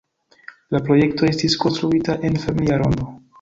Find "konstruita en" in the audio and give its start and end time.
1.65-2.41